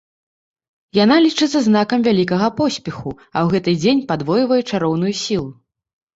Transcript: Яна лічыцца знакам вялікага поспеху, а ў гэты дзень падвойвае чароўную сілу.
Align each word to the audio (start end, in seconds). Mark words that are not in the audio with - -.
Яна 1.03 1.17
лічыцца 1.25 1.59
знакам 1.65 1.99
вялікага 2.07 2.47
поспеху, 2.61 3.09
а 3.17 3.37
ў 3.45 3.53
гэты 3.53 3.71
дзень 3.83 4.01
падвойвае 4.15 4.61
чароўную 4.71 5.13
сілу. 5.23 5.49